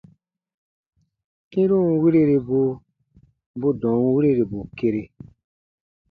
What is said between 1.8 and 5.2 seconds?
wiriribu bu dɔ̃ɔn wirirbu kere.